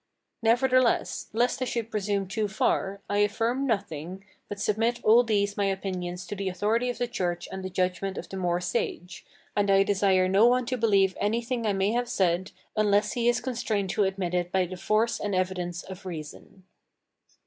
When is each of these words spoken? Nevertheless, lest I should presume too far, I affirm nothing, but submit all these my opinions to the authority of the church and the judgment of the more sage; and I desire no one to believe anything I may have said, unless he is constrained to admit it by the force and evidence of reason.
Nevertheless, 0.41 1.27
lest 1.31 1.61
I 1.61 1.65
should 1.65 1.91
presume 1.91 2.27
too 2.27 2.47
far, 2.47 3.01
I 3.07 3.19
affirm 3.19 3.67
nothing, 3.67 4.25
but 4.49 4.59
submit 4.59 4.99
all 5.03 5.21
these 5.21 5.55
my 5.55 5.65
opinions 5.65 6.25
to 6.25 6.35
the 6.35 6.49
authority 6.49 6.89
of 6.89 6.97
the 6.97 7.07
church 7.07 7.47
and 7.51 7.63
the 7.63 7.69
judgment 7.69 8.17
of 8.17 8.27
the 8.27 8.35
more 8.35 8.59
sage; 8.59 9.23
and 9.55 9.69
I 9.69 9.83
desire 9.83 10.27
no 10.27 10.47
one 10.47 10.65
to 10.65 10.75
believe 10.77 11.15
anything 11.21 11.67
I 11.67 11.73
may 11.73 11.91
have 11.91 12.09
said, 12.09 12.49
unless 12.75 13.11
he 13.13 13.29
is 13.29 13.41
constrained 13.41 13.91
to 13.91 14.05
admit 14.05 14.33
it 14.33 14.51
by 14.51 14.65
the 14.65 14.75
force 14.75 15.19
and 15.19 15.35
evidence 15.35 15.83
of 15.83 16.03
reason. 16.07 16.63